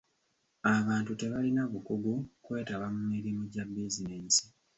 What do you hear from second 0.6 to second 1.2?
Abantu